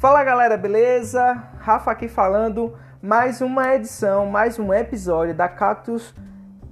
Fala 0.00 0.24
galera, 0.24 0.56
beleza? 0.56 1.34
Rafa 1.58 1.90
aqui 1.90 2.08
falando, 2.08 2.74
mais 3.02 3.42
uma 3.42 3.74
edição, 3.74 4.24
mais 4.24 4.58
um 4.58 4.72
episódio 4.72 5.34
da 5.34 5.46
Cactus 5.46 6.14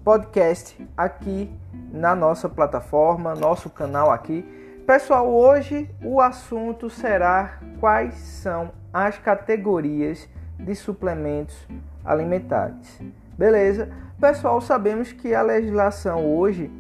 Podcast 0.03 0.75
aqui 0.97 1.55
na 1.93 2.17
nossa 2.17 2.49
plataforma, 2.49 3.35
nosso 3.35 3.69
canal 3.69 4.11
aqui. 4.11 4.43
Pessoal, 4.87 5.29
hoje 5.29 5.95
o 6.03 6.23
assunto 6.23 6.89
será 6.89 7.59
quais 7.79 8.15
são 8.15 8.73
as 8.95 9.19
categorias 9.19 10.27
de 10.59 10.75
suplementos 10.75 11.69
alimentares. 12.03 12.99
Beleza? 13.37 13.91
Pessoal, 14.19 14.59
sabemos 14.63 15.13
que 15.13 15.35
a 15.35 15.43
legislação 15.43 16.25
hoje 16.25 16.71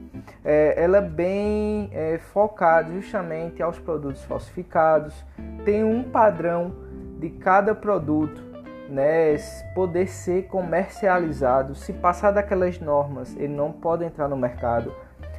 é, 0.45 0.75
ela 0.83 0.99
é 0.99 1.03
bem 1.03 1.91
é, 1.93 2.19
focada 2.19 2.93
justamente 2.93 3.63
aos 3.63 3.79
produtos 3.79 4.25
falsificados, 4.25 5.25
tem 5.65 5.85
um 5.85 6.03
padrão 6.03 6.73
de 7.19 7.30
cada 7.30 7.75
produto 7.75 8.49
né, 8.89 9.37
poder 9.75 10.09
ser 10.09 10.47
comercializado. 10.47 11.75
Se 11.75 11.93
passar 11.93 12.30
daquelas 12.30 12.80
normas, 12.80 13.37
ele 13.37 13.52
não 13.52 13.71
pode 13.71 14.05
entrar 14.05 14.29
no 14.29 14.37
mercado, 14.37 14.95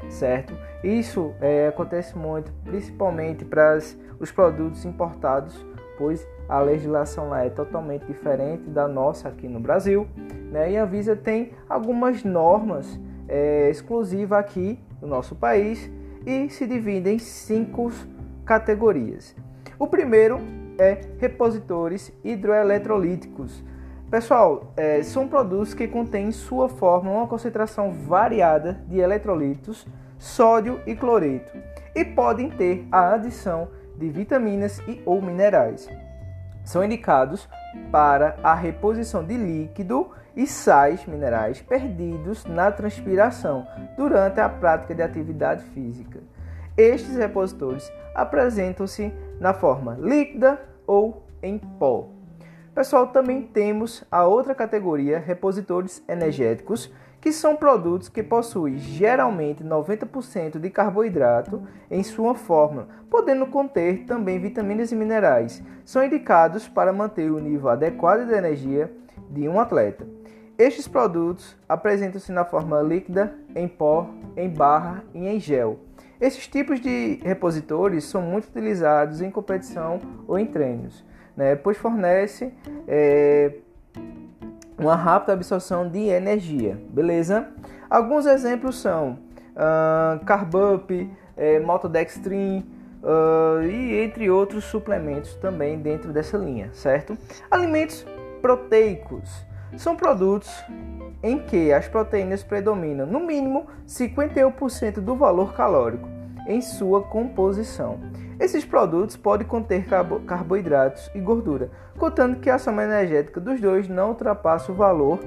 certo? 0.10 0.56
Isso 0.84 1.34
é, 1.42 1.68
acontece 1.68 2.18
muito, 2.18 2.52
principalmente 2.64 3.44
para 3.44 3.78
os 4.20 4.32
produtos 4.32 4.86
importados, 4.86 5.66
pois 5.98 6.26
a 6.48 6.60
legislação 6.60 7.30
lá 7.30 7.44
é 7.44 7.50
totalmente 7.50 8.06
diferente 8.06 8.70
da 8.70 8.88
nossa 8.88 9.30
aqui 9.30 9.48
no 9.48 9.60
Brasil, 9.60 10.08
né? 10.52 10.72
E 10.72 10.78
a 10.78 10.86
Visa 10.86 11.16
tem 11.16 11.52
algumas 11.68 12.24
normas 12.24 13.00
é, 13.30 13.70
exclusiva 13.70 14.38
aqui 14.38 14.80
no 15.02 15.08
nosso 15.08 15.36
país 15.36 15.90
e 16.26 16.50
se 16.50 16.68
divide 16.68 17.10
em 17.10 17.20
cinco 17.20 17.92
categorias. 18.46 19.36
O 19.78 19.88
primeiro 19.88 20.40
é 20.78 21.00
repositores 21.20 22.12
hidroeletrolíticos. 22.24 23.64
Pessoal, 24.10 24.74
é, 24.76 25.04
são 25.04 25.28
produtos 25.28 25.74
que 25.74 25.88
contêm 25.88 26.30
em 26.30 26.32
sua 26.32 26.68
forma 26.68 27.12
uma 27.12 27.28
concentração 27.28 27.92
variada 27.92 28.82
de 28.88 29.00
eletrolitos, 29.00 29.86
sódio 30.18 30.82
e 30.88 30.96
cloreto 30.96 31.52
e 31.96 32.04
podem 32.04 32.50
ter 32.50 32.88
a 32.92 33.14
adição 33.14 33.68
de 33.98 34.10
vitaminas 34.10 34.80
e 34.88 35.02
ou 35.06 35.22
minerais. 35.22 35.88
São 36.70 36.84
indicados 36.84 37.50
para 37.92 38.38
a 38.44 38.54
reposição 38.54 39.24
de 39.24 39.36
líquido 39.36 40.12
e 40.36 40.46
sais 40.46 41.04
minerais 41.08 41.64
perdidos 41.64 42.46
na 42.46 42.72
transpiração 42.72 43.66
durante 43.98 44.40
a 44.40 44.48
prática 44.48 44.94
de 44.94 45.02
atividade 45.02 45.64
física. 45.74 46.20
Estes 46.78 47.16
repositores 47.16 47.92
apresentam-se 48.14 49.12
na 49.40 49.52
forma 49.52 49.98
líquida 50.00 50.62
ou 50.86 51.24
em 51.42 51.58
pó. 51.58 52.10
Pessoal, 52.76 53.08
também 53.08 53.42
temos 53.42 54.04
a 54.12 54.28
outra 54.28 54.54
categoria, 54.54 55.18
repositores 55.18 56.04
energéticos, 56.08 56.94
que 57.22 57.32
são 57.32 57.56
produtos 57.56 58.10
que 58.10 58.24
possuem 58.24 58.78
geralmente 58.78 59.64
90% 59.64 60.60
de 60.60 60.70
carboidrato 60.70 61.62
em 61.92 62.04
sua 62.04 62.36
fórmula, 62.36 62.88
podendo 63.10 63.46
conter 63.48 64.06
também 64.06 64.40
vitaminas 64.40 64.92
e 64.92 64.96
minerais. 64.96 65.62
São 65.84 66.04
indicados 66.04 66.68
para 66.68 66.94
manter 66.94 67.32
o 67.32 67.40
nível 67.40 67.70
adequado 67.70 68.26
de 68.26 68.34
energia 68.34 68.92
de 69.30 69.48
um 69.48 69.60
atleta. 69.60 70.08
Estes 70.58 70.88
produtos 70.88 71.58
apresentam-se 71.68 72.32
na 72.32 72.44
forma 72.44 72.82
líquida, 72.82 73.34
em 73.56 73.68
pó, 73.68 74.10
em 74.36 74.50
barra 74.50 75.04
e 75.14 75.28
em 75.28 75.40
gel. 75.40 75.80
Esses 76.20 76.48
tipos 76.48 76.82
de 76.82 77.20
repositores 77.24 78.04
são 78.04 78.22
muito 78.22 78.50
utilizados 78.50 79.22
em 79.22 79.32
competição 79.32 80.02
ou 80.28 80.38
em 80.38 80.46
treinos, 80.46 81.06
né, 81.36 81.56
pois 81.56 81.78
fornece 81.78 82.54
é, 82.86 83.54
uma 84.80 84.96
rápida 84.96 85.34
absorção 85.34 85.88
de 85.88 86.00
energia, 86.08 86.82
beleza? 86.90 87.48
Alguns 87.90 88.26
exemplos 88.26 88.80
são 88.80 89.20
uh, 89.56 90.24
Carbup, 90.26 91.12
é, 91.36 91.60
Maltodextrin 91.60 92.66
uh, 93.04 93.62
e 93.64 94.00
entre 94.02 94.30
outros 94.30 94.64
suplementos 94.64 95.36
também 95.36 95.78
dentro 95.78 96.14
dessa 96.14 96.38
linha, 96.38 96.70
certo? 96.74 97.18
Alimentos 97.52 98.06
proteicos 98.42 99.46
são 99.78 99.96
produtos 99.96 100.50
em 101.22 101.40
que 101.40 101.74
as 101.74 101.88
proteínas 101.88 102.44
predominam 102.44 103.06
no 103.06 103.20
mínimo 103.20 103.68
51% 103.88 105.02
do 105.02 105.16
valor 105.16 105.54
calórico 105.54 106.08
em 106.48 106.62
sua 106.62 107.04
composição. 107.04 108.00
Esses 108.40 108.64
produtos 108.64 109.18
podem 109.18 109.46
conter 109.46 109.86
carbo 109.86 110.22
carboidratos 110.22 111.12
e 111.14 111.20
gordura, 111.20 111.70
contando 111.98 112.38
que 112.40 112.50
a 112.50 112.58
soma 112.58 112.86
energética 112.86 113.40
dos 113.40 113.60
dois 113.60 113.90
não 113.90 114.10
ultrapassa 114.10 114.72
o 114.72 114.76
valor 114.76 115.20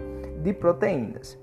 de 0.43 0.53
proteínas. 0.55 1.39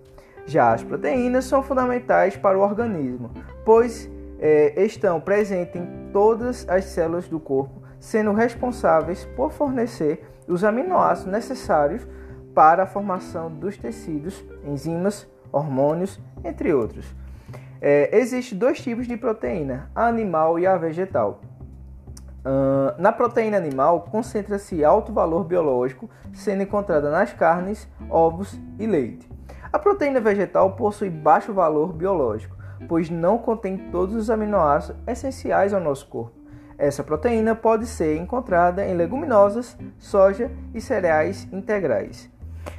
Já 0.48 0.74
as 0.74 0.84
proteínas 0.84 1.46
são 1.46 1.62
fundamentais 1.62 2.36
para 2.36 2.58
o 2.58 2.62
organismo, 2.62 3.30
pois 3.64 4.10
é, 4.40 4.84
estão 4.84 5.22
presentes 5.22 5.80
em 5.80 6.10
todas 6.12 6.68
as 6.68 6.86
células 6.86 7.28
do 7.28 7.40
corpo, 7.40 7.84
sendo 8.00 8.34
responsáveis 8.34 9.26
por 9.36 9.52
fornecer 9.52 10.26
os 10.48 10.64
aminoácidos 10.64 11.32
necessários 11.32 12.08
para 12.56 12.84
a 12.84 12.88
formação 12.88 13.52
dos 13.52 13.78
tecidos, 13.78 14.44
enzimas, 14.66 15.28
hormônios, 15.52 16.20
entre 16.44 16.74
outros. 16.74 17.06
É, 17.80 18.18
Existem 18.18 18.58
dois 18.58 18.82
tipos 18.82 19.08
de 19.08 19.16
proteína, 19.16 19.92
a 19.94 20.08
animal 20.08 20.58
e 20.58 20.66
a 20.66 20.76
vegetal. 20.76 21.42
Na 22.98 23.12
proteína 23.12 23.58
animal, 23.58 24.08
concentra-se 24.12 24.84
alto 24.84 25.14
valor 25.14 25.44
biológico, 25.44 26.10
sendo 26.34 26.64
encontrada 26.64 27.10
nas 27.10 27.32
carnes, 27.32 27.88
ovos 28.10 28.60
e 28.78 28.86
leite. 28.86 29.30
A 29.72 29.78
proteína 29.78 30.20
vegetal 30.20 30.72
possui 30.72 31.10
baixo 31.10 31.54
valor 31.54 31.94
biológico, 31.94 32.58
pois 32.88 33.10
não 33.10 33.38
contém 33.38 33.78
todos 33.92 34.16
os 34.16 34.30
aminoácidos 34.30 35.02
essenciais 35.08 35.74
ao 35.74 35.80
nosso 35.80 36.08
corpo. 36.08 36.40
Essa 36.78 37.04
proteína 37.04 37.56
pode 37.56 37.86
ser 37.86 38.18
encontrada 38.18 38.86
em 38.86 38.96
leguminosas, 38.96 39.78
soja 39.98 40.50
e 40.74 40.80
cereais 40.80 41.48
integrais. 41.52 42.30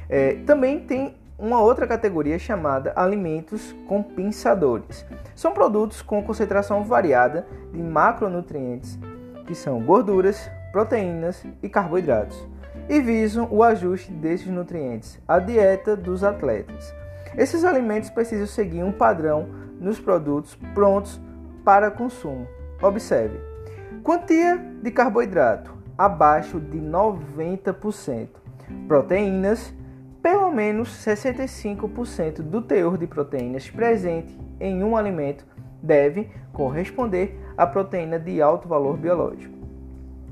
É, 0.09 0.35
também 0.45 0.79
tem 0.79 1.15
uma 1.37 1.61
outra 1.61 1.87
categoria 1.87 2.37
chamada 2.37 2.93
alimentos 2.95 3.75
compensadores. 3.87 5.05
São 5.35 5.51
produtos 5.51 6.01
com 6.01 6.21
concentração 6.23 6.83
variada 6.83 7.47
de 7.71 7.81
macronutrientes, 7.81 8.99
que 9.45 9.55
são 9.55 9.81
gorduras, 9.81 10.49
proteínas 10.71 11.45
e 11.61 11.69
carboidratos, 11.69 12.47
e 12.87 12.99
visam 12.99 13.47
o 13.51 13.63
ajuste 13.63 14.11
desses 14.11 14.47
nutrientes 14.47 15.19
à 15.27 15.39
dieta 15.39 15.95
dos 15.95 16.23
atletas. 16.23 16.93
Esses 17.37 17.63
alimentos 17.63 18.09
precisam 18.09 18.47
seguir 18.47 18.83
um 18.83 18.91
padrão 18.91 19.47
nos 19.79 19.99
produtos 19.99 20.55
prontos 20.73 21.19
para 21.63 21.91
consumo. 21.91 22.47
Observe: 22.81 23.39
quantia 24.03 24.57
de 24.81 24.91
carboidrato 24.91 25.73
abaixo 25.97 26.59
de 26.59 26.79
90%, 26.79 28.29
proteínas 28.87 29.73
pelo 30.21 30.51
menos 30.51 30.89
65% 31.03 32.41
do 32.41 32.61
teor 32.61 32.97
de 32.97 33.07
proteínas 33.07 33.69
presente 33.69 34.37
em 34.59 34.83
um 34.83 34.95
alimento 34.95 35.45
deve 35.81 36.29
corresponder 36.53 37.39
à 37.57 37.65
proteína 37.65 38.19
de 38.19 38.41
alto 38.41 38.67
valor 38.67 38.97
biológico. 38.97 39.53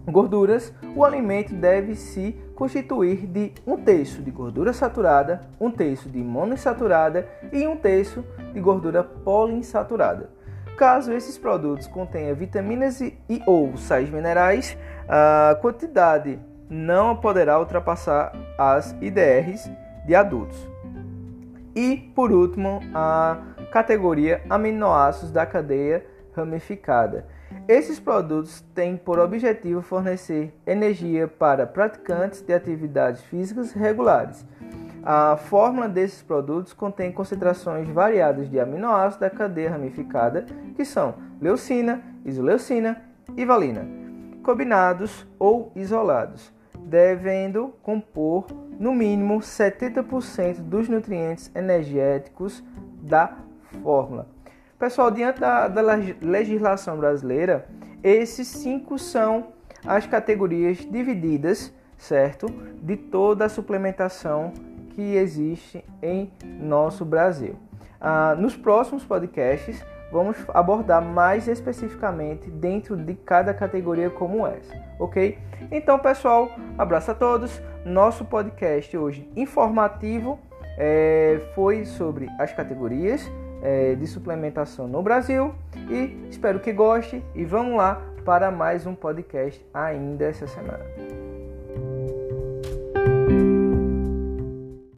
Gorduras: 0.08 0.74
o 0.96 1.04
alimento 1.04 1.54
deve 1.54 1.96
se 1.96 2.36
constituir 2.56 3.26
de 3.28 3.54
um 3.66 3.78
terço 3.78 4.22
de 4.22 4.32
gordura 4.32 4.74
saturada, 4.74 5.44
um 5.60 5.72
terço 5.72 6.10
de 6.10 6.20
monoinsaturada 6.20 7.28
e 7.54 7.66
um 7.68 7.78
terço 7.78 8.24
de 8.54 8.60
gordura 8.60 9.04
poliinsaturada. 9.04 10.30
Caso 10.78 11.12
esses 11.12 11.38
produtos 11.38 11.88
contenham 11.88 12.36
vitaminas 12.36 13.02
e 13.02 13.14
ou 13.46 13.76
sais 13.78 14.10
minerais, 14.10 14.78
a 15.08 15.56
quantidade 15.62 16.40
não 16.70 17.16
poderá 17.16 17.60
ultrapassar 17.60 18.32
as 18.58 18.96
IDRs 19.02 19.70
de 20.06 20.16
adultos. 20.16 20.58
E, 21.76 21.98
por 22.16 22.32
último, 22.32 22.80
a 22.94 23.38
categoria 23.72 24.42
aminoácidos 24.50 25.32
da 25.32 25.46
cadeia 25.46 26.06
ramificada. 26.40 27.28
Esses 27.68 28.00
produtos 28.00 28.62
têm 28.74 28.98
por 28.98 29.20
objetivo 29.20 29.82
fornecer 29.82 30.54
energia 30.66 31.28
para 31.28 31.66
praticantes 31.66 32.42
de 32.42 32.54
atividades 32.54 33.22
físicas 33.24 33.72
regulares. 33.72 34.46
A 35.04 35.38
fórmula 35.38 35.88
desses 35.88 36.22
produtos 36.22 36.74
contém 36.74 37.12
concentrações 37.12 37.88
variadas 37.90 38.50
de 38.50 38.60
aminoácidos 38.60 39.20
da 39.20 39.30
cadeia 39.30 39.72
ramificada, 39.72 40.46
que 40.76 40.84
são 40.84 41.16
leucina, 41.40 42.02
isoleucina 42.26 43.02
e 43.38 43.46
valina, 43.46 43.88
combinados 44.44 45.26
ou 45.40 45.72
isolados 45.76 46.52
devendo 46.90 47.74
compor 47.84 48.48
no 48.80 48.94
mínimo 48.94 49.40
70% 49.40 50.62
dos 50.62 50.90
nutrientes 50.90 51.52
energéticos 51.54 52.64
da 53.02 53.38
fórmula. 53.84 54.28
Pessoal, 54.80 55.12
diante 55.12 55.42
da, 55.42 55.68
da 55.68 55.82
legislação 56.22 56.98
brasileira, 56.98 57.66
esses 58.02 58.48
cinco 58.48 58.98
são 58.98 59.48
as 59.86 60.08
categorias 60.08 60.78
divididas, 60.78 61.74
certo? 61.98 62.48
De 62.82 62.96
toda 62.96 63.44
a 63.44 63.50
suplementação 63.50 64.54
que 64.92 65.18
existe 65.18 65.84
em 66.02 66.32
nosso 66.44 67.04
Brasil. 67.04 67.58
Ah, 68.00 68.38
nos 68.40 68.56
próximos 68.56 69.04
podcasts, 69.04 69.86
vamos 70.14 70.38
abordar 70.54 71.04
mais 71.04 71.50
especificamente 71.50 72.50
dentro 72.50 72.96
de 72.96 73.16
cada 73.16 73.54
categoria 73.54 74.10
como 74.10 74.48
essa, 74.48 74.74
ok? 74.98 75.38
Então, 75.70 76.00
pessoal, 76.00 76.54
abraço 76.78 77.12
a 77.12 77.16
todos. 77.16 77.62
Nosso 77.84 78.24
podcast 78.24 78.98
hoje 78.98 79.30
informativo 79.36 80.40
é, 80.78 81.42
foi 81.54 81.84
sobre 81.84 82.30
as 82.40 82.54
categorias 82.54 83.30
é, 83.62 83.96
de 83.96 84.08
suplementação 84.08 84.88
no 84.88 85.02
Brasil 85.02 85.54
e 85.90 86.18
espero 86.30 86.60
que 86.60 86.72
goste 86.72 87.24
e 87.36 87.46
vamos 87.46 87.78
lá 87.78 88.02
para 88.24 88.52
mais 88.52 88.86
um 88.86 88.96
podcast 88.96 89.66
ainda 89.74 90.26
essa 90.26 90.48
semana. 90.48 91.19